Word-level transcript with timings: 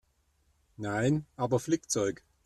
Nein, 0.77 1.27
aber 1.35 1.59
Flickzeug. 1.59 2.23